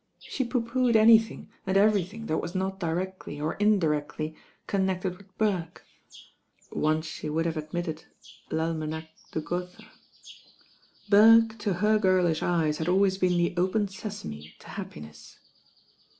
She 0.17 0.43
pooh 0.43 0.63
poohed 0.63 0.95
anything 0.95 1.51
and 1.67 1.77
everything 1.77 2.25
that 2.25 2.39
was 2.39 2.55
not 2.55 2.79
directly 2.79 3.39
or 3.39 3.55
md 3.57 3.81
ectly 3.83 4.35
connected 4.65 5.15
with 5.15 5.37
Burke 5.37 5.85
(once 6.71 7.05
she 7.05 7.29
would 7.29 7.45
have 7.45 7.55
admitted 7.55 8.05
"L'Ahnanach 8.49 9.09
dje 9.31 9.43
Gotha") 9.43 9.85
Burke 11.07 11.55
to 11.59 11.73
her 11.73 11.99
girlish 11.99 12.41
eyes 12.41 12.79
had 12.79 12.87
always 12.89 13.19
been 13.19 13.37
the 13.37 13.53
open 13.57 13.87
sesame 13.89 14.55
to 14.57 14.69
happiness. 14.69 15.37